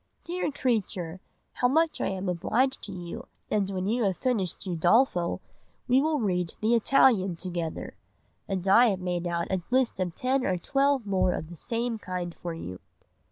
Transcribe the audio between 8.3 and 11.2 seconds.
and I have made out a list of ten or twelve